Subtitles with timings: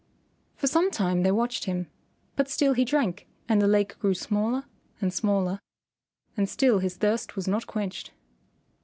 [0.55, 1.85] For some time they watched him,
[2.35, 4.63] but still he drank and the lake grew smaller
[4.99, 5.59] and smaller
[6.35, 8.09] and still his thirst was not quenched.